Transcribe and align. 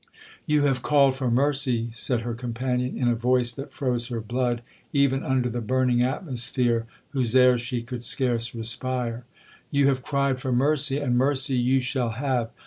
'You 0.47 0.63
have 0.63 0.81
called 0.81 1.13
for 1.13 1.29
mercy,' 1.29 1.91
said 1.93 2.21
her 2.21 2.33
companion, 2.33 2.97
in 2.97 3.07
a 3.07 3.13
voice 3.13 3.51
that 3.51 3.71
froze 3.71 4.07
her 4.07 4.19
blood 4.19 4.63
even 4.91 5.23
under 5.23 5.47
the 5.47 5.61
burning 5.61 6.01
atmosphere, 6.01 6.87
whose 7.11 7.35
air 7.35 7.55
she 7.59 7.83
could 7.83 8.01
scarce 8.01 8.55
respire. 8.55 9.25
'You 9.69 9.85
have 9.89 10.01
cried 10.01 10.39
for 10.39 10.51
mercy, 10.51 10.97
and 10.97 11.19
mercy 11.19 11.55
you 11.55 11.79
shall 11.79 12.09
have. 12.17 12.49